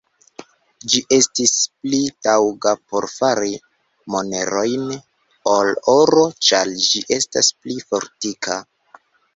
Ĝi 0.93 1.01
estis 1.17 1.51
pli 1.83 1.99
taŭga 2.27 2.73
por 2.93 3.07
fari 3.17 3.53
monerojn 4.17 4.91
ol 5.55 5.73
oro, 5.97 6.27
ĉar 6.51 6.77
ĝi 6.89 7.07
estas 7.21 7.57
pli 7.61 7.81
fortika. 7.93 8.63